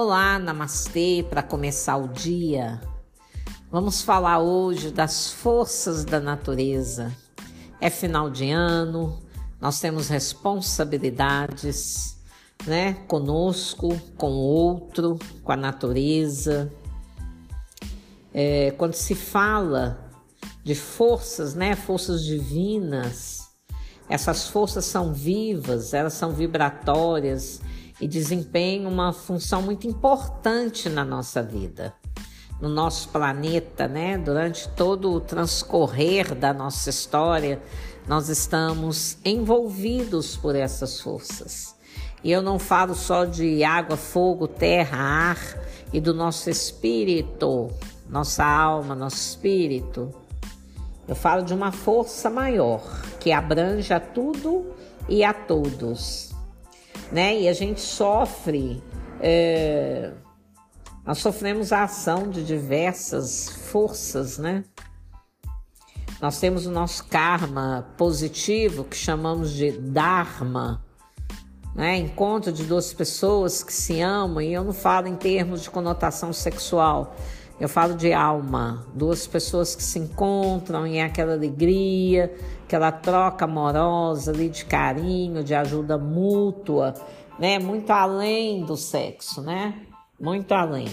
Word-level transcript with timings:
Olá, 0.00 0.38
namastê, 0.38 1.26
para 1.28 1.42
começar 1.42 1.96
o 1.96 2.06
dia. 2.06 2.80
Vamos 3.68 4.00
falar 4.00 4.38
hoje 4.38 4.92
das 4.92 5.32
forças 5.32 6.04
da 6.04 6.20
natureza. 6.20 7.12
É 7.80 7.90
final 7.90 8.30
de 8.30 8.48
ano, 8.48 9.20
nós 9.60 9.80
temos 9.80 10.06
responsabilidades, 10.06 12.16
né, 12.64 12.92
conosco, 13.08 13.88
com 14.16 14.30
o 14.30 14.38
outro, 14.38 15.18
com 15.42 15.50
a 15.50 15.56
natureza. 15.56 16.72
É, 18.32 18.70
quando 18.78 18.94
se 18.94 19.16
fala 19.16 20.12
de 20.62 20.76
forças, 20.76 21.56
né, 21.56 21.74
forças 21.74 22.22
divinas, 22.22 23.48
essas 24.08 24.46
forças 24.46 24.84
são 24.84 25.12
vivas, 25.12 25.92
elas 25.92 26.12
são 26.12 26.30
vibratórias 26.30 27.60
e 28.00 28.06
desempenham 28.06 28.90
uma 28.90 29.12
função 29.12 29.62
muito 29.62 29.86
importante 29.86 30.88
na 30.88 31.04
nossa 31.04 31.42
vida, 31.42 31.92
no 32.60 32.68
nosso 32.68 33.08
planeta, 33.08 33.88
né? 33.88 34.16
Durante 34.16 34.68
todo 34.70 35.12
o 35.12 35.20
transcorrer 35.20 36.34
da 36.34 36.52
nossa 36.52 36.90
história, 36.90 37.60
nós 38.06 38.28
estamos 38.28 39.18
envolvidos 39.24 40.36
por 40.36 40.54
essas 40.54 41.00
forças. 41.00 41.74
E 42.22 42.32
eu 42.32 42.42
não 42.42 42.58
falo 42.58 42.94
só 42.94 43.24
de 43.24 43.62
água, 43.62 43.96
fogo, 43.96 44.48
terra, 44.48 44.98
ar 44.98 45.38
e 45.92 46.00
do 46.00 46.12
nosso 46.12 46.50
espírito, 46.50 47.70
nossa 48.08 48.44
alma, 48.44 48.94
nosso 48.94 49.16
espírito. 49.16 50.12
Eu 51.06 51.14
falo 51.14 51.42
de 51.42 51.54
uma 51.54 51.72
força 51.72 52.28
maior 52.28 52.82
que 53.20 53.32
abrange 53.32 53.92
a 53.92 54.00
tudo 54.00 54.66
e 55.08 55.24
a 55.24 55.32
todos 55.32 56.28
né? 57.12 57.40
E 57.40 57.48
a 57.48 57.52
gente 57.52 57.80
sofre, 57.80 58.82
é, 59.20 60.12
nós 61.04 61.18
sofremos 61.18 61.72
a 61.72 61.84
ação 61.84 62.28
de 62.28 62.44
diversas 62.44 63.48
forças, 63.48 64.38
né? 64.38 64.64
Nós 66.20 66.40
temos 66.40 66.66
o 66.66 66.70
nosso 66.70 67.04
karma 67.04 67.86
positivo, 67.96 68.84
que 68.84 68.96
chamamos 68.96 69.52
de 69.52 69.70
Dharma, 69.70 70.84
né? 71.74 71.96
Encontro 71.96 72.52
de 72.52 72.64
duas 72.64 72.92
pessoas 72.92 73.62
que 73.62 73.72
se 73.72 74.00
amam, 74.00 74.42
e 74.42 74.52
eu 74.52 74.64
não 74.64 74.72
falo 74.72 75.06
em 75.06 75.14
termos 75.14 75.62
de 75.62 75.70
conotação 75.70 76.32
sexual, 76.32 77.16
eu 77.60 77.68
falo 77.68 77.94
de 77.94 78.12
alma, 78.12 78.86
duas 78.94 79.26
pessoas 79.26 79.74
que 79.74 79.82
se 79.82 79.98
encontram 79.98 80.86
em 80.86 81.02
aquela 81.02 81.32
alegria, 81.32 82.32
aquela 82.64 82.92
troca 82.92 83.46
amorosa 83.46 84.30
ali 84.30 84.48
de 84.48 84.64
carinho, 84.64 85.42
de 85.42 85.54
ajuda 85.54 85.98
mútua, 85.98 86.94
né? 87.38 87.58
Muito 87.58 87.90
além 87.90 88.64
do 88.64 88.76
sexo, 88.76 89.42
né? 89.42 89.74
Muito 90.20 90.52
além. 90.52 90.88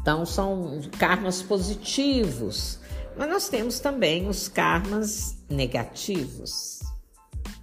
Então 0.00 0.24
são 0.24 0.80
karmas 0.98 1.42
positivos, 1.42 2.78
mas 3.16 3.28
nós 3.28 3.48
temos 3.48 3.80
também 3.80 4.26
os 4.26 4.48
karmas 4.48 5.36
negativos, 5.50 6.80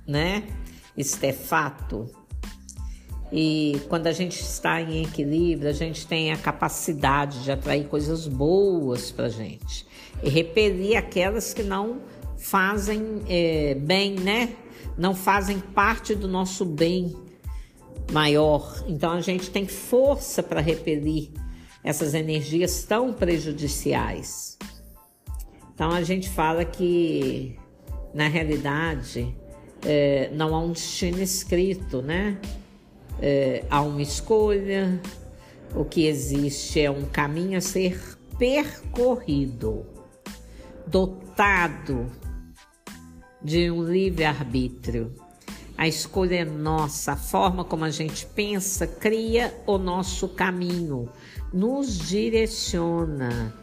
né? 0.08 0.44
Isso 0.96 1.18
é 1.26 1.34
fato. 1.34 2.21
E 3.32 3.82
quando 3.88 4.08
a 4.08 4.12
gente 4.12 4.42
está 4.42 4.82
em 4.82 5.04
equilíbrio, 5.04 5.70
a 5.70 5.74
gente 5.74 6.06
tem 6.06 6.32
a 6.32 6.38
capacidade 6.38 7.44
de 7.44 7.52
atrair 7.52 7.88
coisas 7.88 8.28
boas 8.28 9.10
para 9.10 9.30
gente 9.30 9.86
e 10.22 10.30
repelir 10.30 10.98
aquelas 10.98 11.54
que 11.54 11.64
não 11.64 12.02
fazem 12.38 13.22
é, 13.30 13.76
bem, 13.76 14.16
né? 14.16 14.56
Não 14.98 15.16
fazem 15.16 15.60
parte 15.60 16.14
do 16.14 16.28
nosso 16.28 16.66
bem 16.66 17.16
maior. 18.12 18.84
Então 18.88 19.12
a 19.12 19.22
gente 19.22 19.50
tem 19.50 19.66
força 19.66 20.44
para 20.44 20.60
repelir 20.60 21.30
essas 21.84 22.14
energias 22.14 22.84
tão 22.84 23.14
prejudiciais. 23.14 24.58
Então 25.74 25.92
a 25.92 26.04
gente 26.04 26.30
fala 26.30 26.66
que 26.66 27.58
na 28.14 28.28
realidade 28.28 29.34
é, 29.84 30.30
não 30.34 30.54
há 30.54 30.60
um 30.60 30.74
destino 30.74 31.22
escrito, 31.22 32.02
né? 32.02 32.38
É, 33.22 33.64
há 33.70 33.82
uma 33.82 34.02
escolha, 34.02 35.00
o 35.76 35.86
que 35.86 36.08
existe 36.08 36.82
é 36.82 36.90
um 36.90 37.06
caminho 37.06 37.56
a 37.58 37.62
ser 37.62 38.18
percorrido, 38.38 39.86
dotado 40.88 42.10
de 43.42 43.70
um 43.70 43.84
livre-arbítrio. 43.84 45.14
A 45.78 45.88
escolha 45.88 46.38
é 46.38 46.46
nossa, 46.46 47.12
a 47.14 47.16
forma 47.16 47.64
como 47.64 47.86
a 47.86 47.90
gente 47.90 48.26
pensa 48.26 48.88
cria 48.88 49.56
o 49.66 49.78
nosso 49.78 50.28
caminho, 50.30 51.08
nos 51.54 51.98
direciona. 51.98 53.54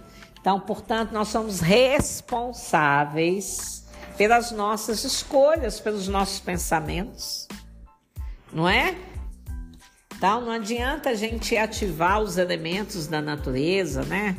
Então, 0.40 0.60
portanto, 0.60 1.12
nós 1.12 1.28
somos 1.28 1.60
responsáveis 1.60 3.86
pelas 4.16 4.50
nossas 4.50 5.04
escolhas, 5.04 5.78
pelos 5.78 6.08
nossos 6.08 6.40
pensamentos, 6.40 7.46
não 8.52 8.68
é? 8.68 8.96
Então 10.18 10.40
não 10.40 10.50
adianta 10.50 11.10
a 11.10 11.14
gente 11.14 11.56
ativar 11.56 12.20
os 12.20 12.38
elementos 12.38 13.06
da 13.06 13.22
natureza, 13.22 14.02
né? 14.02 14.36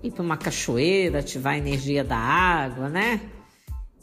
Ir 0.00 0.12
para 0.12 0.22
uma 0.22 0.36
cachoeira, 0.36 1.18
ativar 1.18 1.54
a 1.54 1.58
energia 1.58 2.04
da 2.04 2.16
água, 2.16 2.88
né? 2.88 3.20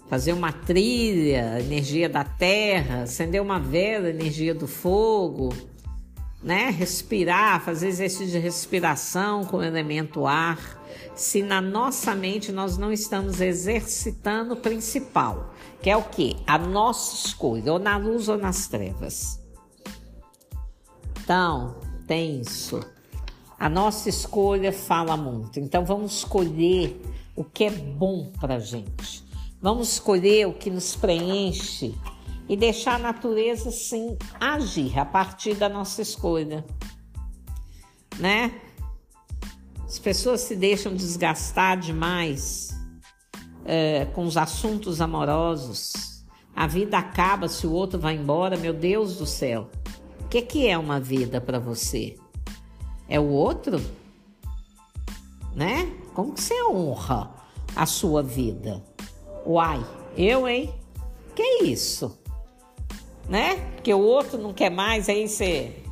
Fazer 0.09 0.33
uma 0.33 0.51
trilha, 0.51 1.61
energia 1.61 2.09
da 2.09 2.25
terra, 2.25 3.03
acender 3.03 3.41
uma 3.41 3.57
vela, 3.57 4.09
energia 4.09 4.53
do 4.53 4.67
fogo, 4.67 5.55
né? 6.43 6.69
Respirar, 6.69 7.63
fazer 7.63 7.87
exercício 7.87 8.27
de 8.27 8.37
respiração 8.37 9.45
com 9.45 9.57
o 9.57 9.63
elemento 9.63 10.27
ar. 10.27 10.59
Se 11.15 11.41
na 11.41 11.61
nossa 11.61 12.13
mente 12.13 12.51
nós 12.51 12.77
não 12.77 12.91
estamos 12.91 13.39
exercitando 13.39 14.55
o 14.55 14.57
principal, 14.57 15.53
que 15.81 15.89
é 15.89 15.95
o 15.95 16.03
que? 16.03 16.35
A 16.45 16.57
nossa 16.57 17.15
escolha, 17.27 17.71
ou 17.71 17.79
na 17.79 17.95
luz 17.95 18.27
ou 18.27 18.37
nas 18.37 18.67
trevas. 18.67 19.41
Então, 21.23 21.75
tem 22.05 22.41
isso. 22.41 22.81
A 23.57 23.69
nossa 23.69 24.09
escolha 24.09 24.73
fala 24.73 25.15
muito. 25.15 25.57
Então, 25.57 25.85
vamos 25.85 26.17
escolher 26.17 27.01
o 27.33 27.45
que 27.45 27.63
é 27.63 27.69
bom 27.69 28.29
para 28.41 28.59
gente. 28.59 29.23
Vamos 29.61 29.93
escolher 29.93 30.47
o 30.47 30.53
que 30.53 30.69
nos 30.69 30.97
preenche 30.97 31.95
e 32.49 32.57
deixar 32.57 32.95
a 32.95 32.99
natureza 32.99 33.71
sim 33.71 34.17
agir 34.37 34.99
a 34.99 35.05
partir 35.05 35.55
da 35.55 35.69
nossa 35.69 36.01
escolha, 36.01 36.65
né? 38.19 38.59
As 39.85 39.97
pessoas 39.97 40.41
se 40.41 40.57
deixam 40.57 40.93
desgastar 40.93 41.79
demais 41.79 42.77
é, 43.63 44.05
com 44.07 44.25
os 44.25 44.35
assuntos 44.35 44.99
amorosos. 44.99 45.93
A 46.53 46.67
vida 46.67 46.97
acaba 46.97 47.47
se 47.47 47.65
o 47.65 47.71
outro 47.71 47.97
vai 47.97 48.15
embora, 48.15 48.57
meu 48.57 48.73
Deus 48.73 49.17
do 49.17 49.25
céu 49.25 49.69
que, 50.33 50.41
que 50.41 50.67
é 50.67 50.75
uma 50.75 50.99
vida 50.99 51.39
para 51.39 51.59
você? 51.59 52.15
É 53.07 53.19
o 53.19 53.27
outro? 53.27 53.79
Né? 55.55 55.93
Como 56.15 56.33
que 56.33 56.41
você 56.41 56.63
honra 56.63 57.29
a 57.75 57.85
sua 57.85 58.23
vida? 58.23 58.83
Uai, 59.45 59.85
eu, 60.17 60.47
hein? 60.47 60.73
Que 61.35 61.65
isso? 61.65 62.17
Né? 63.29 63.57
Porque 63.75 63.93
o 63.93 63.99
outro 63.99 64.39
não 64.39 64.53
quer 64.53 64.71
mais, 64.71 65.07
aí 65.07 65.27
você 65.27 65.83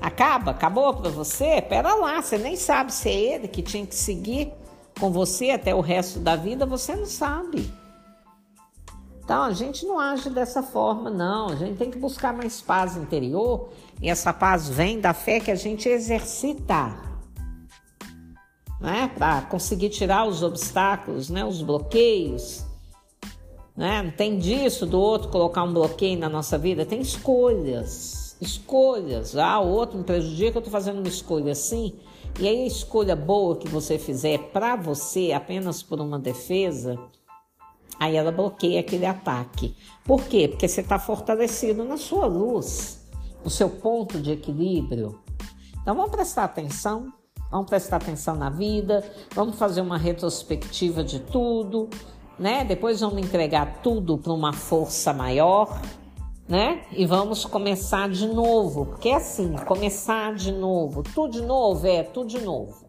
acaba, 0.00 0.52
acabou 0.52 0.94
para 0.94 1.10
você? 1.10 1.60
Pera 1.60 1.96
lá, 1.96 2.22
você 2.22 2.38
nem 2.38 2.54
sabe 2.54 2.94
se 2.94 3.08
é 3.08 3.34
ele 3.34 3.48
que 3.48 3.60
tinha 3.60 3.84
que 3.84 3.96
seguir 3.96 4.52
com 5.00 5.10
você 5.10 5.50
até 5.50 5.74
o 5.74 5.80
resto 5.80 6.20
da 6.20 6.36
vida, 6.36 6.64
você 6.64 6.94
não 6.94 7.06
sabe. 7.06 7.68
Então 9.26 9.42
a 9.42 9.52
gente 9.52 9.84
não 9.84 9.98
age 9.98 10.30
dessa 10.30 10.62
forma, 10.62 11.10
não. 11.10 11.48
A 11.48 11.56
gente 11.56 11.76
tem 11.76 11.90
que 11.90 11.98
buscar 11.98 12.32
mais 12.32 12.60
paz 12.60 12.96
interior 12.96 13.70
e 14.00 14.08
essa 14.08 14.32
paz 14.32 14.68
vem 14.68 15.00
da 15.00 15.12
fé 15.12 15.40
que 15.40 15.50
a 15.50 15.56
gente 15.56 15.88
exercita, 15.88 16.94
né? 18.80 19.10
Para 19.18 19.42
conseguir 19.42 19.88
tirar 19.88 20.28
os 20.28 20.44
obstáculos, 20.44 21.28
né? 21.28 21.44
Os 21.44 21.60
bloqueios, 21.60 22.64
né? 23.76 24.00
Não 24.00 24.12
tem 24.12 24.38
disso 24.38 24.86
do 24.86 25.00
outro 25.00 25.28
colocar 25.28 25.64
um 25.64 25.72
bloqueio 25.72 26.16
na 26.16 26.28
nossa 26.28 26.56
vida. 26.56 26.86
Tem 26.86 27.00
escolhas, 27.00 28.36
escolhas. 28.40 29.36
Ah, 29.36 29.58
o 29.58 29.68
outro 29.68 29.98
me 29.98 30.04
prejudica, 30.04 30.58
eu 30.58 30.60
estou 30.60 30.70
fazendo 30.70 31.00
uma 31.00 31.08
escolha 31.08 31.50
assim. 31.50 31.94
E 32.38 32.46
aí 32.46 32.62
a 32.62 32.66
escolha 32.68 33.16
boa 33.16 33.56
que 33.56 33.66
você 33.66 33.98
fizer 33.98 34.38
para 34.52 34.76
você 34.76 35.32
apenas 35.32 35.82
por 35.82 36.00
uma 36.00 36.16
defesa 36.16 36.96
Aí 37.98 38.16
ela 38.16 38.30
bloqueia 38.30 38.80
aquele 38.80 39.06
ataque. 39.06 39.76
Por 40.04 40.24
quê? 40.24 40.48
Porque 40.48 40.68
você 40.68 40.80
está 40.80 40.98
fortalecido 40.98 41.84
na 41.84 41.96
sua 41.96 42.26
luz, 42.26 43.06
no 43.42 43.50
seu 43.50 43.70
ponto 43.70 44.20
de 44.20 44.32
equilíbrio. 44.32 45.20
Então 45.80 45.94
vamos 45.94 46.10
prestar 46.10 46.44
atenção, 46.44 47.12
vamos 47.50 47.68
prestar 47.68 47.96
atenção 47.96 48.34
na 48.34 48.50
vida, 48.50 49.04
vamos 49.34 49.56
fazer 49.56 49.80
uma 49.80 49.96
retrospectiva 49.96 51.02
de 51.02 51.20
tudo, 51.20 51.88
né? 52.38 52.64
Depois 52.64 53.00
vamos 53.00 53.18
entregar 53.18 53.80
tudo 53.82 54.18
para 54.18 54.32
uma 54.32 54.52
força 54.52 55.12
maior, 55.12 55.80
né? 56.48 56.84
E 56.92 57.06
vamos 57.06 57.44
começar 57.44 58.08
de 58.08 58.26
novo, 58.26 58.86
porque 58.86 59.08
é 59.08 59.14
assim, 59.14 59.54
começar 59.64 60.34
de 60.34 60.52
novo, 60.52 61.02
tudo 61.02 61.32
de 61.32 61.42
novo 61.42 61.86
é 61.86 62.02
tudo 62.02 62.28
de 62.28 62.40
novo. 62.40 62.86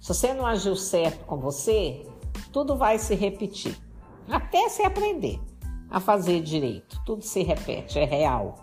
Se 0.00 0.08
você 0.08 0.34
não 0.34 0.44
agiu 0.44 0.76
certo 0.76 1.24
com 1.24 1.38
você, 1.38 2.06
tudo 2.52 2.76
vai 2.76 2.98
se 2.98 3.14
repetir, 3.14 3.76
até 4.30 4.68
se 4.68 4.82
aprender 4.82 5.40
a 5.90 6.00
fazer 6.00 6.40
direito. 6.40 7.00
Tudo 7.04 7.22
se 7.22 7.42
repete, 7.42 7.98
é 7.98 8.04
real. 8.04 8.56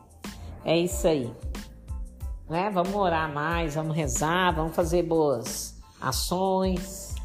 É 0.65 0.77
isso 0.77 1.07
aí. 1.07 1.33
Né? 2.49 2.69
Vamos 2.69 2.93
orar 2.93 3.31
mais, 3.31 3.75
vamos 3.75 3.95
rezar, 3.95 4.53
vamos 4.53 4.75
fazer 4.75 5.03
boas 5.03 5.79
ações. 5.99 7.15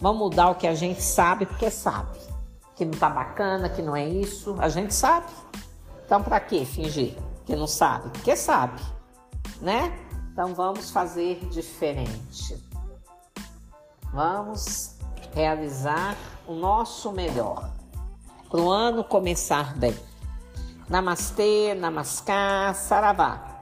Vamos 0.00 0.18
mudar 0.18 0.50
o 0.50 0.54
que 0.54 0.66
a 0.66 0.74
gente 0.74 1.02
sabe, 1.02 1.46
porque 1.46 1.70
sabe. 1.70 2.18
Que 2.74 2.84
não 2.84 2.92
tá 2.92 3.08
bacana, 3.08 3.68
que 3.68 3.80
não 3.80 3.96
é 3.96 4.06
isso. 4.06 4.54
A 4.58 4.68
gente 4.68 4.92
sabe. 4.92 5.32
Então, 6.04 6.22
para 6.22 6.38
que 6.38 6.64
fingir 6.64 7.16
que 7.46 7.54
não 7.54 7.66
sabe? 7.66 8.10
Porque 8.10 8.36
sabe, 8.36 8.82
né? 9.60 9.96
Então, 10.32 10.54
vamos 10.54 10.90
fazer 10.90 11.38
diferente. 11.46 12.62
Vamos 14.12 14.96
realizar 15.32 16.16
o 16.46 16.54
nosso 16.54 17.12
melhor 17.12 17.70
para 18.48 18.60
o 18.60 18.70
ano 18.70 19.04
começar 19.04 19.76
bem. 19.76 19.94
Namastê, 20.88 21.74
namaskar, 21.74 22.74
saravá. 22.74 23.55